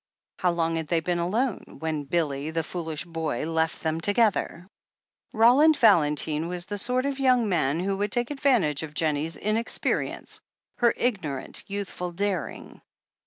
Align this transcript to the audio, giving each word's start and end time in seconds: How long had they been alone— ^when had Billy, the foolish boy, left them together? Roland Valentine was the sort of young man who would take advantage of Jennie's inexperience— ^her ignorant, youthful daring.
How 0.39 0.49
long 0.49 0.77
had 0.77 0.87
they 0.87 0.99
been 0.99 1.19
alone— 1.19 1.63
^when 1.79 1.99
had 1.99 2.09
Billy, 2.09 2.49
the 2.49 2.63
foolish 2.63 3.05
boy, 3.05 3.45
left 3.45 3.83
them 3.83 4.01
together? 4.01 4.67
Roland 5.31 5.77
Valentine 5.77 6.47
was 6.47 6.65
the 6.65 6.79
sort 6.79 7.05
of 7.05 7.19
young 7.19 7.47
man 7.47 7.79
who 7.79 7.95
would 7.97 8.11
take 8.11 8.31
advantage 8.31 8.81
of 8.81 8.95
Jennie's 8.95 9.37
inexperience— 9.37 10.41
^her 10.81 10.91
ignorant, 10.97 11.63
youthful 11.67 12.11
daring. 12.13 12.81